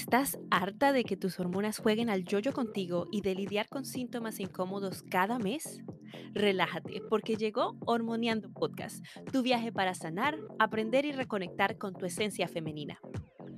[0.00, 4.40] ¿Estás harta de que tus hormonas jueguen al yoyo contigo y de lidiar con síntomas
[4.40, 5.82] incómodos cada mes?
[6.32, 12.48] Relájate, porque llegó Hormoneando Podcast, tu viaje para sanar, aprender y reconectar con tu esencia
[12.48, 12.98] femenina.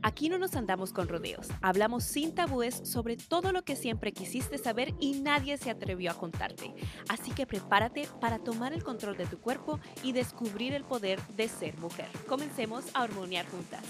[0.02, 4.59] Aquí no nos andamos con rodeos, hablamos sin tabúes sobre todo lo que siempre quisiste
[4.59, 6.74] saber y nadie se atrevió a contarte.
[7.09, 11.46] Así que prepárate para tomar el control de tu cuerpo y descubrir el poder de
[11.46, 12.09] ser mujer.
[12.27, 13.84] Comencemos a hormonear juntas.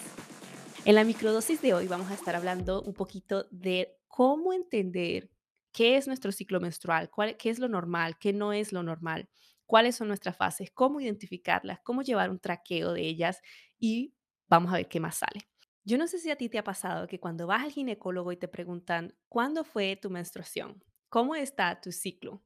[0.85, 5.31] En la microdosis de hoy vamos a estar hablando un poquito de cómo entender
[5.71, 9.29] qué es nuestro ciclo menstrual, cuál, qué es lo normal, qué no es lo normal,
[9.65, 13.41] cuáles son nuestras fases, cómo identificarlas, cómo llevar un traqueo de ellas
[13.79, 14.17] y
[14.49, 15.49] vamos a ver qué más sale.
[15.85, 18.37] Yo no sé si a ti te ha pasado que cuando vas al ginecólogo y
[18.37, 20.83] te preguntan, ¿cuándo fue tu menstruación?
[21.09, 22.43] ¿Cómo está tu ciclo?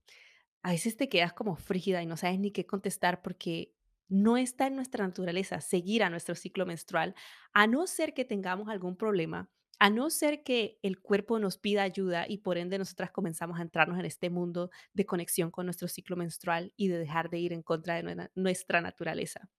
[0.62, 3.76] A veces te quedas como frígida y no sabes ni qué contestar porque
[4.09, 7.15] no está en nuestra naturaleza seguir a nuestro ciclo menstrual,
[7.52, 11.82] a no ser que tengamos algún problema, a no ser que el cuerpo nos pida
[11.82, 15.88] ayuda y por ende nosotras comenzamos a entrarnos en este mundo de conexión con nuestro
[15.88, 19.51] ciclo menstrual y de dejar de ir en contra de nuestra naturaleza.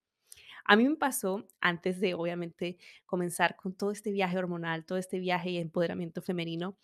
[0.66, 5.20] A mí me pasó antes de, obviamente, comenzar con todo este viaje hormonal, todo este
[5.20, 6.78] viaje y empoderamiento femenino.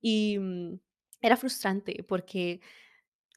[0.00, 0.80] Y mm,
[1.20, 2.60] era frustrante porque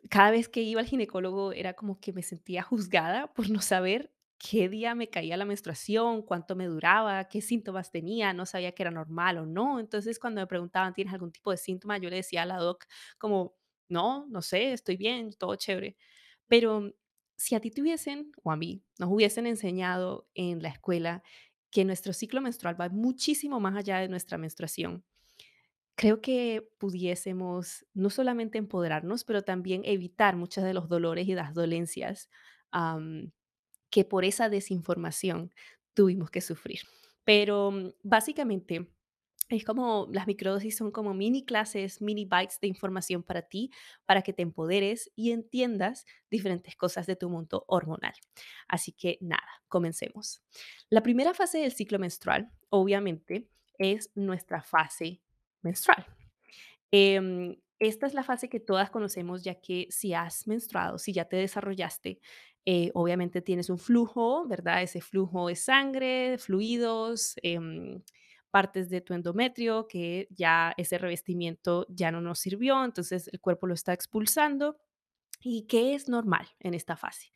[0.10, 4.14] cada vez que iba al ginecólogo era como que me sentía juzgada por no saber
[4.38, 8.84] qué día me caía la menstruación, cuánto me duraba, qué síntomas tenía, no sabía que
[8.84, 9.80] era normal o no.
[9.80, 11.98] Entonces, cuando me preguntaban, ¿tienes algún tipo de síntoma?
[11.98, 12.86] Yo le decía a la doc
[13.18, 13.56] como,
[13.90, 15.98] no, no sé, estoy bien, todo chévere.
[16.48, 16.94] Pero
[17.38, 21.24] si a ti te hubiesen, o a mí, nos hubiesen enseñado en la escuela
[21.72, 25.06] que nuestro ciclo menstrual va muchísimo más allá de nuestra menstruación,
[26.00, 31.54] Creo que pudiésemos no solamente empoderarnos, pero también evitar muchos de los dolores y las
[31.54, 32.30] dolencias,
[32.72, 33.32] am,
[33.90, 35.54] que por esa desinformación
[35.94, 36.82] tuvimos que sufrir.
[37.26, 38.88] Pero, mm, básicamente,
[39.50, 43.72] es como las microdosis son como mini clases, mini bites de información para ti,
[44.06, 48.14] para que te empoderes y entiendas diferentes cosas de tu mundo hormonal.
[48.70, 50.42] Así que nada, comencemos.
[50.90, 55.22] La primera fase del ciclo menstrual, obviamente, es nuestra fase
[55.62, 56.06] menstrual.
[56.92, 61.26] Em, esta es la fase que todas conocemos, ya que si has menstruado, si ya
[61.26, 62.20] te desarrollaste,
[62.66, 64.84] eh, obviamente tienes un flujo, ¿verdad?
[64.84, 68.02] Ese flujo de sangre, fluidos, em,
[68.52, 73.68] partes de tu endometrio, que ya ese revestimiento ya no nos sirvió, entonces el cuerpo
[73.68, 74.78] lo está expulsando.
[75.42, 77.32] ¿Y qué es normal en esta fase?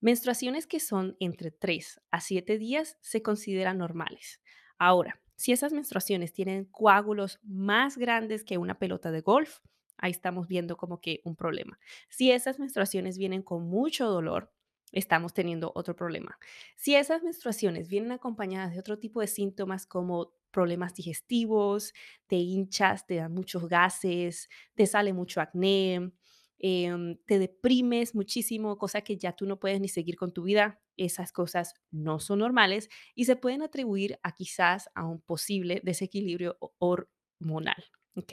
[0.00, 4.40] Menstruaciones que son entre 3 a 7 días se consideran normales.
[4.78, 9.60] Ahora, si esas menstruaciones tienen coágulos más grandes que una pelota de golf,
[9.96, 11.78] ahí estamos viendo como que un problema.
[12.08, 14.52] Si esas menstruaciones vienen con mucho dolor,
[14.90, 16.36] estamos teniendo otro problema.
[16.74, 21.94] Si esas menstruaciones vienen acompañadas de otro tipo de síntomas como problemas digestivos,
[22.26, 26.10] te hinchas, te dan muchos gases, te sale mucho acné,
[26.58, 30.80] em, te deprimes muchísimo, cosa que ya tú no puedes ni seguir con tu vida.
[30.96, 36.56] Esas cosas no son normales y se pueden atribuir a quizás a un posible desequilibrio
[36.60, 37.84] ho- hormonal.
[38.16, 38.32] ¿ok?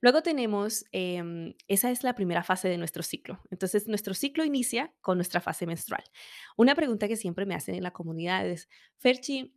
[0.00, 3.40] Luego tenemos, em, esa es la primera fase de nuestro ciclo.
[3.50, 6.04] Entonces, nuestro ciclo inicia con nuestra fase menstrual.
[6.56, 8.68] Una pregunta que siempre me hacen en la comunidad es,
[8.98, 9.54] Ferchi,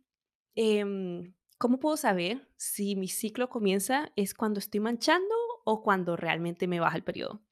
[0.54, 5.34] em, ¿cómo puedo saber si mi ciclo comienza es cuando estoy manchando
[5.70, 7.42] o cuando realmente me baja el periodo?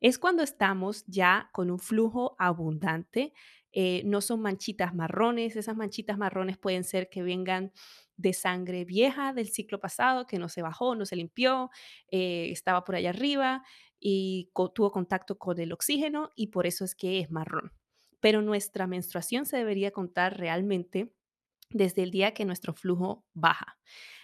[0.00, 3.32] Es cuando estamos ya con un flujo abundante,
[3.72, 7.72] eh, no son manchitas marrones, esas manchitas marrones pueden ser que vengan
[8.16, 11.70] de sangre vieja del ciclo pasado, que no se bajó, no se limpió,
[12.10, 13.62] eh, estaba por allá arriba
[14.00, 17.72] y tuvo contacto con el oxígeno y por eso es que es marrón.
[18.20, 21.12] Pero nuestra menstruación se debería contar realmente
[21.70, 23.78] desde el día que nuestro flujo baja.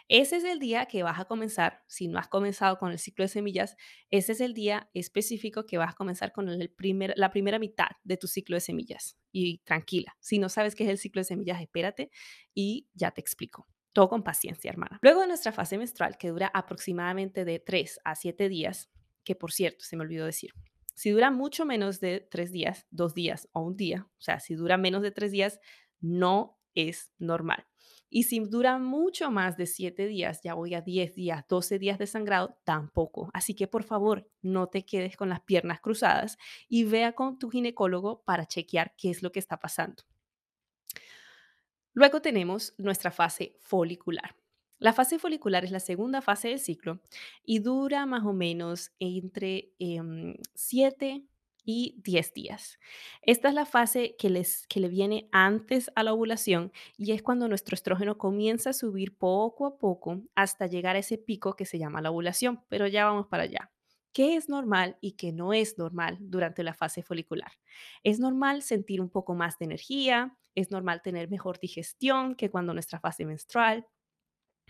[0.08, 3.24] Ese es el día que vas a comenzar, si no has comenzado con el ciclo
[3.24, 3.76] de semillas,
[4.10, 7.88] ese es el día específico que vas a comenzar con el primer, la primera mitad
[8.02, 9.16] de tu ciclo de semillas.
[9.32, 12.10] Y tranquila, si no sabes qué es el ciclo de semillas, espérate
[12.54, 13.66] y ya te explico.
[13.94, 14.98] Todo con paciencia, hermana.
[15.00, 18.90] Luego de nuestra fase menstrual, que dura aproximadamente de 3 a 7 días,
[19.24, 20.52] que por cierto, se me olvidó decir,
[20.94, 24.54] si dura mucho menos de 3 días, 2 días o un día, o sea, si
[24.54, 25.60] dura menos de 3 días,
[26.00, 27.66] no es normal.
[28.10, 31.98] Y si dura mucho más de 7 días, ya voy a 10 días, 12 días
[31.98, 33.28] de sangrado, tampoco.
[33.32, 36.38] Así que por favor, no te quedes con las piernas cruzadas
[36.68, 40.04] y vea con tu ginecólogo para chequear qué es lo que está pasando.
[41.92, 44.36] Luego tenemos nuestra fase folicular.
[44.78, 47.00] La fase folicular es la segunda fase del ciclo
[47.44, 51.24] y dura más o menos entre em, 7
[51.64, 52.78] y 10 días.
[53.22, 57.22] Esta es la fase que, les, que le viene antes a la ovulación y es
[57.22, 61.66] cuando nuestro estrógeno comienza a subir poco a poco hasta llegar a ese pico que
[61.66, 63.70] se llama la ovulación, pero ya vamos para allá.
[64.12, 67.50] ¿Qué es normal y qué no es normal durante la fase folicular?
[68.04, 72.74] Es normal sentir un poco más de energía, es normal tener mejor digestión que cuando
[72.74, 73.86] nuestra fase menstrual,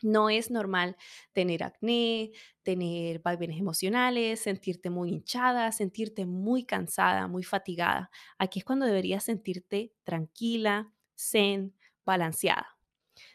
[0.05, 0.97] no es normal
[1.33, 8.11] tener acné, tener vaivenes emocionales, sentirte muy hinchada, sentirte muy cansada, muy fatigada.
[8.39, 11.75] Aquí es cuando deberías sentirte tranquila, zen,
[12.05, 12.77] balanceada.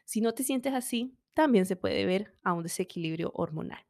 [0.05, 3.83] Si no te sientes así, también se puede ver a un desequilibrio hormonal.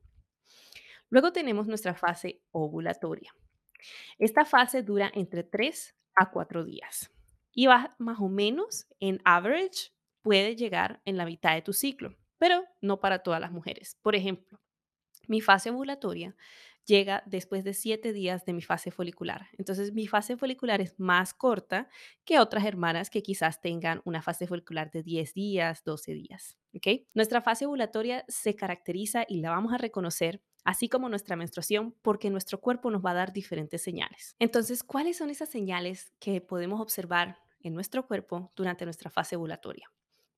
[1.10, 3.34] Luego tenemos nuestra fase ovulatoria.
[4.18, 7.12] Esta fase dura entre 3 a 4 días
[7.52, 9.92] y va más o menos en average
[10.22, 13.98] puede llegar en la mitad de tu ciclo pero no para todas las mujeres.
[14.02, 14.60] Por ejemplo,
[15.28, 16.36] mi fase ovulatoria
[16.86, 19.48] llega después de siete días de mi fase folicular.
[19.60, 21.88] Entonces, mi fase folicular es más corta
[22.26, 26.58] que otras hermanas que quizás tengan una fase folicular de 10 días, 12 días.
[26.76, 27.08] ¿okay?
[27.14, 32.30] Nuestra fase ovulatoria se caracteriza y la vamos a reconocer así como nuestra menstruación, porque
[32.30, 34.36] nuestro cuerpo nos va a dar diferentes señales.
[34.40, 39.90] Entonces, ¿cuáles son esas señales que podemos observar en nuestro cuerpo durante nuestra fase ovulatoria?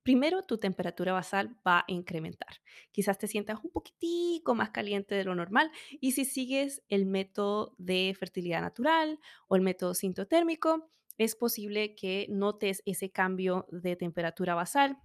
[0.04, 2.62] Primero, tu temperatura basal va a incrementar.
[2.92, 7.76] Quizás te sientas un poquitico más caliente de lo normal y si sigues el método
[7.78, 14.56] de fertilidad natural o el método sintotérmico, es posible que notes ese cambio de temperatura
[14.56, 14.98] basal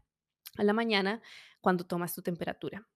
[0.57, 1.21] a la mañana
[1.61, 2.89] cuando tomas tu temperatura.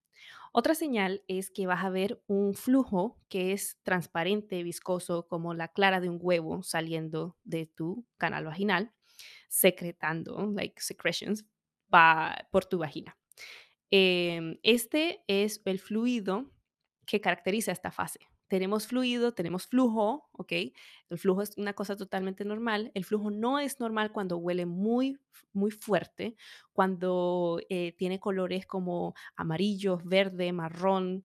[0.53, 5.69] Otra señal es que vas a ver un flujo que es transparente, viscoso, como la
[5.69, 8.93] clara de un huevo saliendo de tu canal vaginal,
[9.49, 11.45] secretando, like secretions,
[11.93, 13.17] va por tu vagina.
[13.91, 16.51] Em, este es el fluido
[17.07, 18.21] que caracteriza esta fase.
[18.49, 20.53] Tenemos fluido, tenemos flujo, ¿ok?
[21.09, 22.91] El flujo es una cosa totalmente normal.
[22.95, 25.19] El flujo no es normal cuando huele muy,
[25.53, 26.37] muy fuerte,
[26.73, 31.25] cuando eh, tiene colores como amarillo, verde, marrón,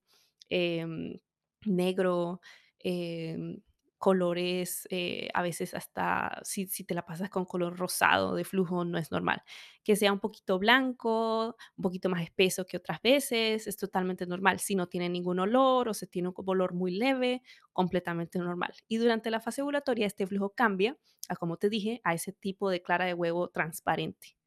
[0.49, 1.19] em,
[1.65, 2.41] negro,
[2.79, 3.59] em,
[3.97, 8.85] colores, eh, a veces hasta si, si, te la pasas con color rosado de flujo,
[8.85, 9.41] no es normal.
[9.83, 14.59] Que sea un poquito blanco, un poquito más espeso que otras veces, es totalmente normal.
[14.59, 17.41] Si no tiene ningún olor o se tiene un olor muy leve,
[17.73, 18.73] completamente normal.
[18.87, 20.97] Y durante la fase ovulatoria, este flujo cambia,
[21.29, 24.37] a, como te dije, a ese tipo de clara de huevo transparente.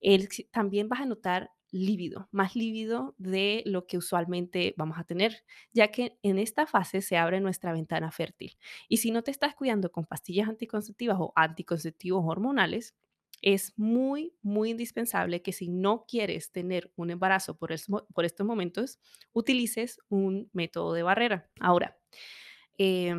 [0.00, 5.44] El, también vas a notar lívido, más lívido de lo que usualmente vamos a tener,
[5.72, 8.56] ya que en esta fase se abre nuestra ventana fértil.
[8.88, 12.94] Y si no te estás cuidando con pastillas anticonceptivas o anticonceptivos hormonales,
[13.42, 17.74] es muy, muy indispensable que si no quieres tener un embarazo por,
[18.12, 18.98] por estos momentos,
[19.32, 21.50] utilices un método de barrera.
[21.60, 21.98] Ahora,
[22.78, 23.14] eh,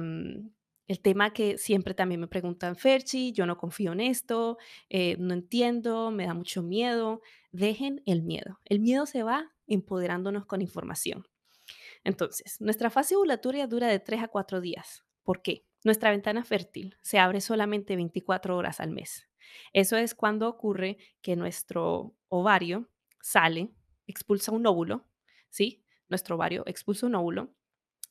[0.88, 4.58] el tema que siempre también me preguntan, Ferchi, yo no confío en esto,
[4.90, 7.22] eh, no entiendo, me da mucho miedo.
[7.58, 8.60] Dejen el miedo.
[8.66, 11.28] El miedo se va empoderándonos con información.
[12.04, 15.04] Entonces, nuestra fase ovulatoria dura de 3 a 4 días.
[15.24, 15.66] ¿Por qué?
[15.84, 19.28] Nuestra ventana fértil se abre solamente 24 horas al mes.
[19.74, 22.92] Eso es cuando ocurre que nuestro ovario
[23.24, 23.72] sale,
[24.06, 25.08] expulsa un óvulo,
[25.50, 25.84] ¿sí?
[26.10, 27.56] Nuestro ovario expulsa un óvulo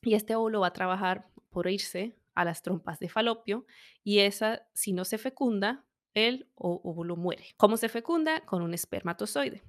[0.01, 3.65] y este óvulo va a trabajar por irse a las trompas de falopio
[4.03, 5.86] y esa, si no se fecunda,
[6.17, 7.45] el óvulo muere.
[7.57, 8.41] ¿Cómo se fecunda?
[8.41, 9.63] Con un espermatozoide.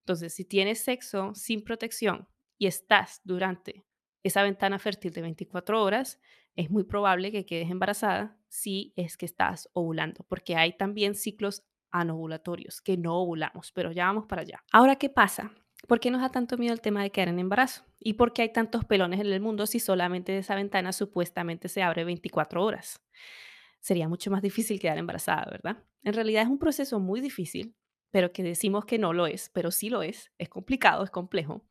[0.00, 2.28] Entonces, si tienes sexo sin protección
[2.58, 3.84] y estás durante
[4.22, 6.20] esa ventana fértil de 24 horas,
[6.56, 11.64] es muy probable que quedes embarazada si es que estás ovulando, porque hay también ciclos
[11.90, 14.62] anovulatorios que no ovulamos, pero ya vamos para allá.
[14.72, 15.52] Ahora, ¿qué pasa?
[15.88, 17.84] ¿Por qué nos da tanto miedo el tema de quedar en embarazo?
[17.98, 21.82] ¿Y por qué hay tantos pelones en el mundo si solamente esa ventana supuestamente se
[21.82, 23.00] abre 24 horas?
[23.82, 25.84] Sería mucho más difícil quedar embarazada, ¿verdad?
[26.04, 27.76] En realidad es un proceso muy difícil,
[28.12, 30.30] pero que decimos que no lo es, pero sí lo es.
[30.38, 31.66] Es complicado, es complejo.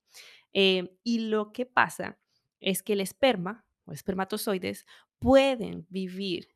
[0.54, 2.20] Eh, y lo que pasa
[2.60, 4.86] es que el esperma o espermatozoides
[5.20, 6.50] pueden vivir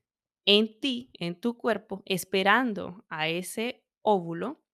[0.45, 4.64] en ti, en tu cuerpo, esperando a ese óvulo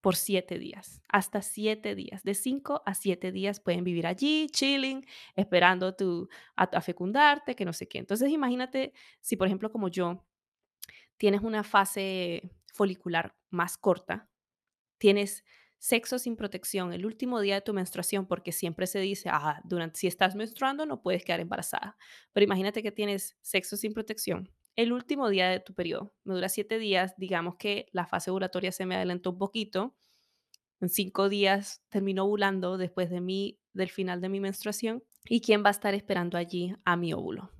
[0.00, 2.22] por siete días, hasta siete días.
[2.22, 7.72] De cinco a siete días pueden vivir allí, chilling, esperando tu, a, fecundarte, que no
[7.72, 7.98] sé qué.
[7.98, 10.24] Entonces imagínate si, por ejemplo, como yo,
[11.16, 14.28] tienes una fase folicular más corta,
[14.98, 15.44] tienes
[15.78, 19.98] sexo sin protección el último día de tu menstruación, porque siempre se dice, ah, durante,
[19.98, 21.96] si estás menstruando no puedes quedar embarazada.
[22.32, 24.50] Pero imagínate que tienes sexo sin protección
[24.82, 26.14] el último día de tu periodo.
[26.24, 29.94] Me dura siete días, digamos que la fase ovulatoria se me adelantó un poquito.
[30.80, 35.04] En cinco días termino ovulando después de mi, del final de mi menstruación.
[35.26, 37.50] ¿Y quién va a estar esperando allí a mi óvulo?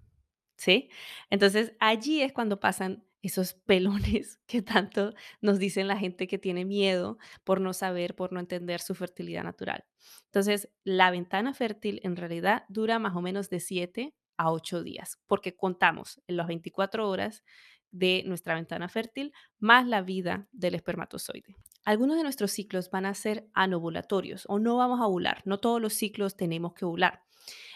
[0.60, 0.90] ¿sí?
[1.30, 6.64] Entonces, allí es cuando pasan esos pelones que tanto nos dicen la gente que tiene
[6.64, 9.84] miedo por no saber, por no entender su fertilidad natural.
[10.26, 15.18] Entonces, la ventana fértil en realidad dura más o menos de 7 a 8 días,
[15.26, 17.44] porque contamos en las 24 horas
[17.90, 21.56] de nuestra ventana fértil más la vida del espermatozoide.
[21.84, 25.42] Algunos de nuestros ciclos van a ser anovulatorios o no vamos a ovular.
[25.44, 27.22] No todos los ciclos tenemos que ovular.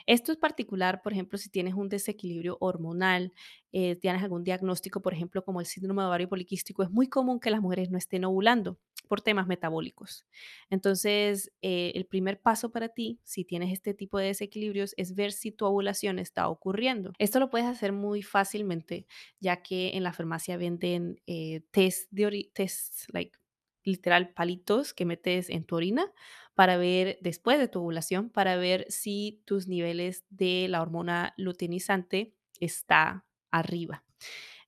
[0.06, 3.35] Esto es particular, por ejemplo, si tienes un desequilibrio hormonal,
[3.73, 7.40] eh, tienes algún diagnóstico, por ejemplo, como el síndrome de ovario poliquístico, es muy común
[7.40, 8.78] que las mujeres no estén ovulando
[9.14, 10.26] por temas metabólicos.
[10.71, 15.30] Entonces, eh, el primer paso para ti, si tienes este tipo de desequilibrios, es ver
[15.30, 17.12] si tu ovulación está ocurriendo.
[17.21, 19.06] Esto lo puedes hacer muy fácilmente,
[19.38, 23.38] ya que en la farmacia venden eh, test de test, like
[23.85, 26.12] literal palitos que metes en tu orina
[26.56, 32.35] para ver, después de tu ovulación, para ver si tus niveles de la hormona luteinizante
[32.59, 34.02] está arriba.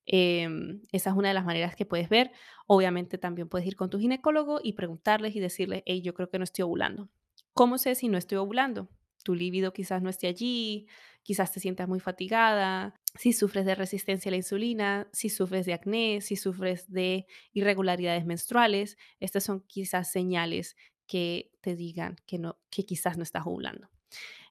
[0.07, 2.33] Em, esa es una de las maneras que puedes ver.
[2.67, 6.39] Obviamente también puedes ir con tu ginecólogo y preguntarles y decirles, hey, yo creo que
[6.39, 7.11] no estoy ovulando.
[7.53, 8.89] ¿Cómo sé si no estoy ovulando?
[9.25, 10.87] Tu líbido quizás no esté allí,
[11.23, 15.75] quizás te sientas muy fatigada, si sufres de resistencia a la insulina, si sufres de
[15.75, 18.97] acné, si sufres de irregularidades menstruales.
[19.19, 23.89] Estas son quizás señales que te digan que, no, que quizás no estás ovulando.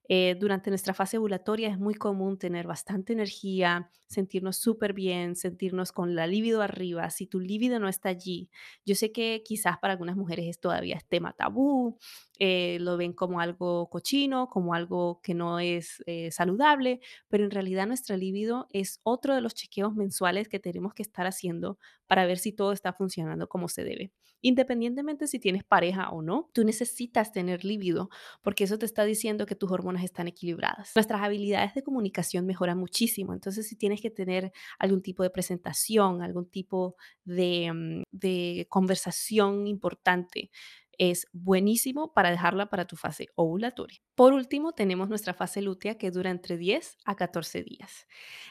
[0.08, 5.92] Eh, durante nuestra fase ovulatoria es muy común tener bastante energía, sentirnos súper bien, sentirnos
[5.92, 7.10] con la libido arriba.
[7.10, 8.50] Si tu libido no está allí,
[8.86, 11.98] yo sé que quizás para algunas mujeres es todavía tema tabú,
[12.40, 17.52] eh, lo ven como algo cochino, como algo que no es eh, saludable, pero en
[17.52, 22.26] realidad nuestra libido es otro de los chequeos mensuales que tenemos que estar haciendo para
[22.26, 24.12] ver si todo está funcionando como se debe.
[24.42, 28.10] Independientemente si tienes pareja o no, tú necesitas tener libido
[28.42, 30.92] porque eso te está diciendo que tus hormonas están equilibradas.
[30.96, 36.22] Nuestras habilidades de comunicación mejoran muchísimo, entonces si tienes que tener algún tipo de presentación,
[36.22, 40.52] algún tipo de, mm, de conversación importante,
[41.00, 44.00] es buenísimo para dejarla para tu fase ovulatoria.
[44.16, 48.08] Por último, tenemos nuestra fase lútea que dura entre 10 a 14 días.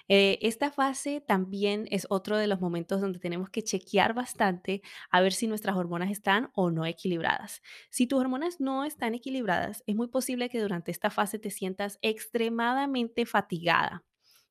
[0.08, 5.20] Eh, esta fase también es otro de los momentos donde tenemos que chequear bastante a
[5.20, 7.62] ver si nuestras hormonas están o no equilibradas.
[7.90, 11.98] Si tus hormonas no están equilibradas, es muy posible que durante esta fase te sientas
[12.02, 14.04] extremadamente fatigada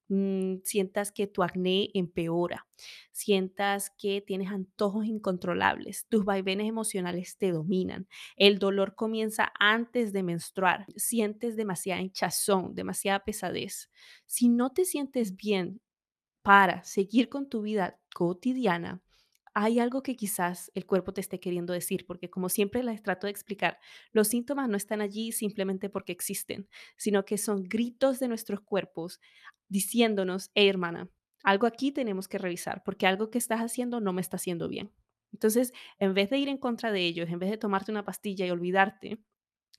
[0.09, 2.67] mm, sientas que tu acné empeora,
[3.11, 10.23] sientas que tienes antojos incontrolables, tus vaivenes emocionales te dominan, el dolor comienza antes de
[10.23, 13.89] menstruar, sientes demasiada hinchazón, demasiada pesadez.
[14.25, 15.81] Si no te sientes bien
[16.43, 19.01] para seguir con tu vida cotidiana,
[19.53, 23.27] hay algo que quizás el cuerpo te esté queriendo decir, porque como siempre les trato
[23.27, 23.79] de explicar,
[24.11, 26.67] los síntomas no están allí simplemente porque existen,
[26.97, 29.19] sino que son gritos de nuestros cuerpos
[29.69, 31.09] diciéndonos, hey hermana,
[31.43, 34.91] algo aquí tenemos que revisar, porque algo que estás haciendo no me está haciendo bien.
[35.31, 38.45] Entonces, en vez de ir en contra de ellos, en vez de tomarte una pastilla
[38.45, 39.19] y olvidarte,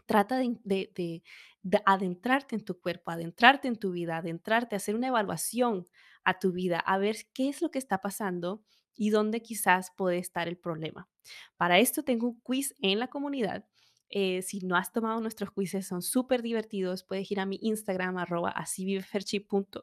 [0.07, 1.23] Trata de, de- de-
[1.63, 5.87] de adentrarte en tu cuerpo, adentrarte en tu vida, adentrarte, hacer una evaluación
[6.25, 8.63] a tu vida, a ver qué es lo que está pasando
[8.95, 11.09] y dónde quizás puede estar el problema.
[11.57, 13.67] Para esto tengo un quiz en la comunidad.
[14.11, 17.03] Eh, si no has tomado nuestros quizzes, son súper divertidos.
[17.03, 18.99] Puedes ir a mi Instagram, arroba así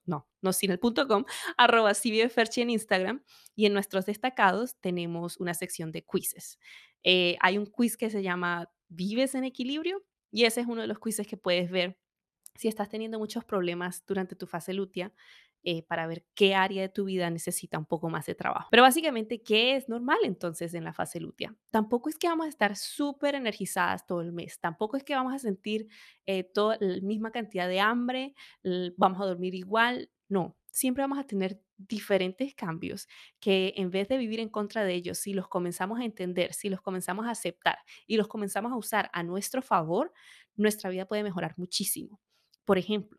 [0.06, 1.26] no, no sin el punto com,
[1.58, 3.24] arroba en Instagram.
[3.56, 6.60] Y en nuestros destacados tenemos una sección de quizzes.
[7.04, 10.04] Eh, hay un quiz que se llama ¿Vives en equilibrio?
[10.32, 11.98] Y ese es uno de los quizzes que puedes ver
[12.56, 15.14] si estás teniendo muchos problemas durante tu fase lútea,
[15.64, 18.68] eh, para ver qué área de tu vida necesita un poco más de trabajo.
[18.72, 21.56] Pero básicamente, ¿qué es normal entonces en la fase lútea?
[21.70, 25.34] Tampoco es que vamos a estar súper energizadas todo el mes, tampoco es que vamos
[25.34, 25.88] a sentir
[26.26, 28.34] eh, toda la misma cantidad de hambre,
[28.98, 33.08] vamos a dormir igual, no, siempre vamos a tener diferentes cambios
[33.40, 36.70] que en vez de vivir en contra de ellos, si los comenzamos a entender, si
[36.70, 40.14] los comenzamos a aceptar y los comenzamos a usar a nuestro favor,
[40.56, 42.20] nuestra vida puede mejorar muchísimo.
[42.66, 43.18] Por ejemplo,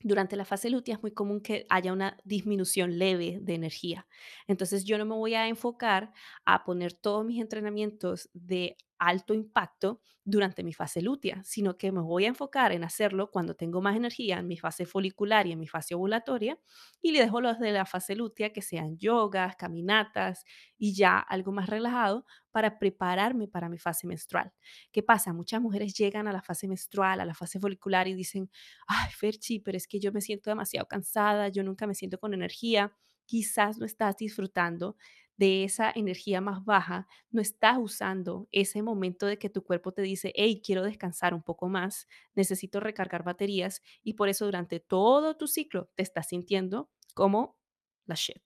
[0.00, 4.06] durante la fase lútea es muy común que haya una disminución leve de energía.
[4.46, 6.12] Entonces yo no me voy a enfocar
[6.44, 12.00] a poner todos mis entrenamientos de alto impacto durante mi fase lútea, sino que me
[12.00, 15.58] voy a enfocar en hacerlo cuando tengo más energía en mi fase folicular y en
[15.58, 16.58] mi fase ovulatoria
[17.00, 20.44] y le dejo los de la fase lútea que sean yogas, caminatas
[20.76, 24.52] y ya algo más relajado para prepararme para mi fase menstrual.
[24.92, 25.32] ¿Qué pasa?
[25.32, 28.50] Muchas mujeres llegan a la fase menstrual, a la fase folicular y dicen,
[28.86, 32.34] ay, Ferchi, pero es que yo me siento demasiado cansada, yo nunca me siento con
[32.34, 32.92] energía.
[33.26, 34.96] Quizás no estás disfrutando
[35.38, 40.02] de esa energía más baja, no estás usando ese momento de que tu cuerpo te
[40.02, 45.36] dice, hey, quiero descansar un poco más, necesito recargar baterías y por eso durante todo
[45.36, 47.56] tu ciclo te estás sintiendo como
[48.04, 48.42] la shit.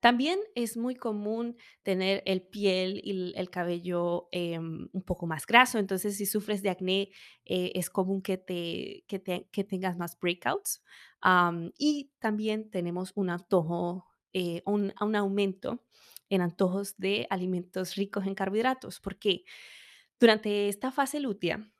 [0.00, 5.78] También es muy común tener el piel y el cabello em, un poco más graso,
[5.78, 7.10] entonces si sufres de acné
[7.46, 10.82] eh, es común que, te, que, tengas más breakouts.
[11.78, 14.04] y también tenemos un antojo,
[14.38, 15.82] eh, un, un aumento
[16.28, 19.00] en antojos de alimentos ricos en carbohidratos.
[19.00, 19.44] ¿Por qué?
[20.20, 21.72] Durante esta fase lútea,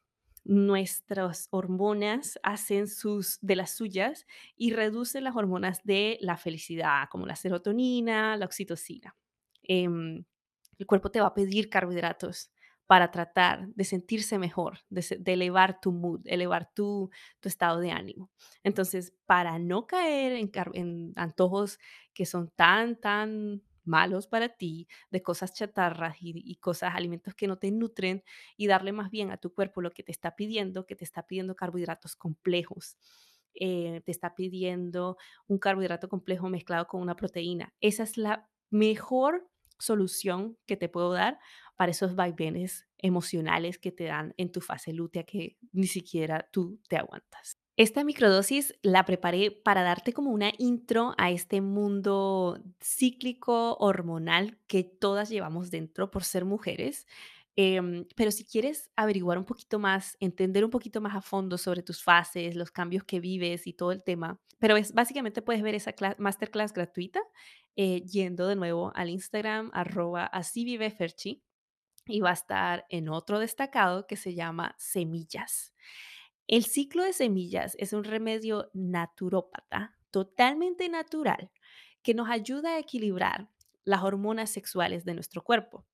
[0.43, 4.25] nuestras hormonas hacen sus de las suyas
[4.57, 9.15] y reducen las hormonas de la felicidad, como la serotonina, la oxitocina.
[9.63, 10.25] Em,
[10.79, 12.51] el cuerpo te va a pedir carbohidratos
[12.87, 18.31] para tratar de sentirse mejor, de, elevar tu mood, elevar tu, tu, estado de ánimo.
[18.63, 21.79] Entonces, para no caer en, antojos
[22.15, 27.59] que son tan, tan malos para ti, de cosas chatarras y, cosas, alimentos que no
[27.59, 28.23] te nutren
[28.57, 31.27] y darle más bien a tu cuerpo lo que te está pidiendo, que te está
[31.27, 32.97] pidiendo carbohidratos complejos.
[33.59, 35.17] Eh, te está pidiendo
[35.47, 37.73] un carbohidrato complejo mezclado con una proteína.
[37.81, 41.39] Esa es la mejor solución que te puedo dar
[41.77, 46.81] para esos vaivenes emocionales que te dan en tu fase lútea que ni siquiera tú
[46.89, 47.59] te aguantas.
[47.77, 54.83] Esta microdosis la preparé para darte como una intro a este mundo cíclico hormonal que
[54.83, 57.07] todas llevamos dentro por ser mujeres.
[57.55, 61.83] Em, pero si quieres averiguar un poquito más, entender un poquito más a fondo sobre
[61.83, 65.75] tus fases, los cambios que vives y todo el tema, pero es básicamente puedes ver
[65.75, 67.21] esa masterclass gratuita
[67.77, 71.43] eh, yendo de nuevo al Instagram arroba así vive Ferchi
[72.07, 75.75] y va a estar en otro destacado que se llama Semillas.
[76.47, 81.51] El ciclo de semillas es un remedio naturópata, totalmente natural,
[82.03, 83.51] que nos ayuda a equilibrar
[83.85, 85.85] las hormonas sexuales de nuestro cuerpo.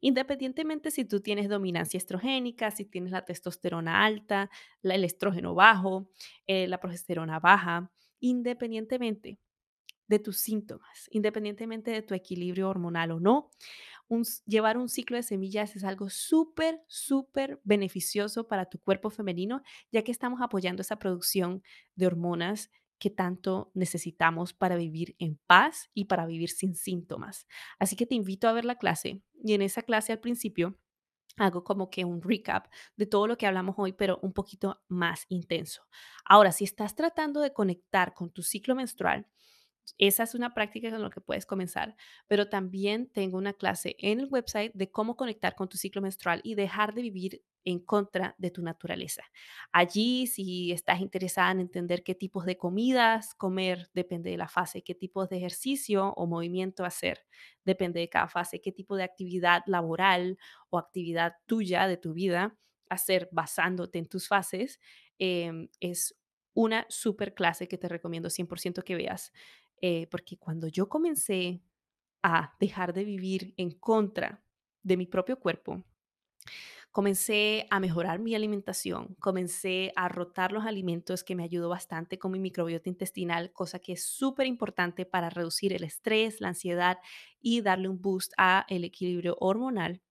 [0.00, 4.50] Independientemente si tú tienes dominancia estrogénica, si tienes la testosterona alta,
[4.82, 6.10] el estrógeno bajo,
[6.46, 9.38] eh, la progesterona baja, independientemente
[10.08, 13.50] de tus síntomas, independientemente de tu equilibrio hormonal o no,
[14.46, 19.62] llevar un ciclo de semillas es algo súper, súper beneficioso para tu cuerpo femenino,
[19.92, 21.62] ya que estamos apoyando esa producción
[21.94, 27.46] de hormonas que tanto necesitamos para vivir en paz y para vivir sin síntomas.
[27.78, 30.78] Así que te invito a ver la clase y en esa clase al principio
[31.36, 32.66] hago como que un recap
[32.96, 35.82] de todo lo que hablamos hoy, pero un poquito más intenso.
[36.24, 39.26] Ahora, si estás tratando de conectar con tu ciclo menstrual,
[39.98, 41.96] esa es una práctica con la que puedes comenzar,
[42.26, 46.40] pero también tengo una clase en el website de cómo conectar con tu ciclo menstrual
[46.44, 49.24] y dejar de vivir en contra de tu naturaleza.
[49.72, 54.82] Allí, si estás interesada en entender qué tipos de comidas comer, depende de la fase,
[54.82, 57.26] qué tipos de ejercicio o movimiento hacer,
[57.64, 60.38] depende de cada fase, qué tipo de actividad laboral
[60.70, 62.56] o actividad tuya de tu vida
[62.88, 64.80] hacer basándote en tus fases,
[65.18, 66.16] em, es
[66.54, 69.32] una super clase que te recomiendo 100% que veas.
[69.82, 71.62] Eh, porque cuando yo comencé
[72.22, 74.44] a dejar de vivir en contra
[74.82, 75.84] de mi propio cuerpo,
[76.90, 82.32] comencé a mejorar mi alimentación, comencé a rotar los alimentos que me ayudó bastante con
[82.32, 86.98] mi microbiota intestinal, cosa que es súper importante para reducir el estrés, la ansiedad
[87.40, 90.02] y darle un boost a el equilibrio hormonal.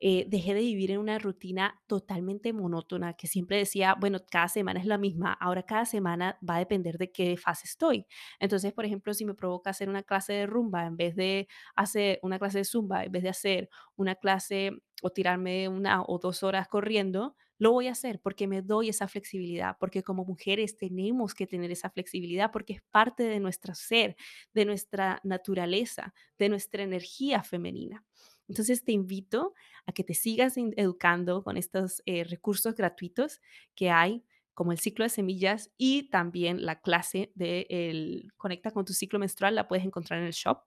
[0.00, 4.78] Eh, dejé de vivir en una rutina totalmente monótona que siempre decía, bueno, cada semana
[4.78, 8.06] es la misma, ahora cada semana va a depender de qué fase estoy.
[8.38, 12.18] Entonces, por ejemplo, si me provoca hacer una clase de rumba en vez de hacer
[12.22, 16.42] una clase de zumba, en vez de hacer una clase o tirarme una o dos
[16.42, 21.34] horas corriendo, lo voy a hacer porque me doy esa flexibilidad, porque como mujeres tenemos
[21.34, 24.16] que tener esa flexibilidad porque es parte de nuestro ser,
[24.52, 28.04] de nuestra naturaleza, de nuestra energía femenina.
[28.48, 29.54] Entonces te invito
[29.86, 33.40] a que te sigas educando con estos eh, recursos gratuitos
[33.74, 38.86] que hay como el ciclo de semillas y también la clase de el Conecta con
[38.86, 40.62] tu ciclo menstrual la puedes encontrar en el shop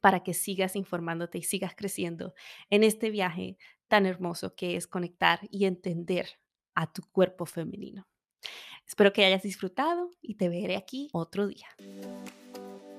[0.00, 2.34] para que sigas informándote y sigas creciendo
[2.70, 6.40] en este viaje tan hermoso que es conectar y entender
[6.74, 8.08] a tu cuerpo femenino.
[8.86, 11.68] Espero que hayas disfrutado y te veré aquí otro día.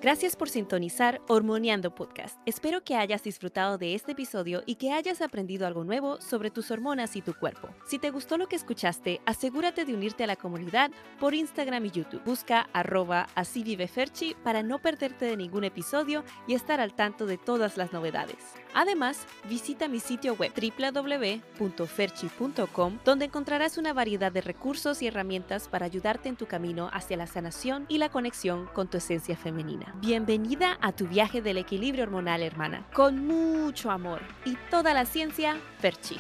[0.04, 2.38] Gracias por sintonizar Hormoniando Podcast.
[2.46, 6.72] Espero que hayas disfrutado de este episodio y que hayas aprendido algo nuevo sobre tus
[6.72, 7.70] hormonas y tu cuerpo.
[7.86, 11.92] Si te gustó lo que escuchaste, asegúrate de unirte a la comunidad por Instagram y
[11.92, 12.22] YouTube.
[12.26, 17.26] Busca arroba así vive Ferchi para no perderte de ningún episodio y estar al tanto
[17.26, 18.36] de todas las novedades.
[18.74, 25.86] Además, visita mi sitio web www.ferchi.com donde encontrarás una variedad de recursos y herramientas para
[25.86, 29.93] ayudarte en tu camino hacia la sanación y la conexión con tu esencia femenina.
[30.02, 35.56] Bienvenida a tu viaje del equilibrio hormonal, hermana, con mucho amor y toda la ciencia,
[35.78, 36.20] Ferchi.